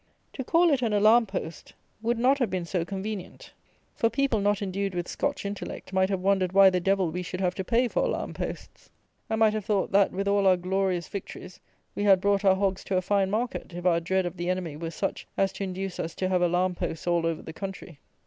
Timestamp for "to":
0.33-0.43, 7.53-7.63, 12.85-12.97, 15.53-15.63, 16.15-16.29